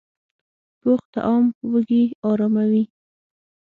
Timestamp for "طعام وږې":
1.13-2.03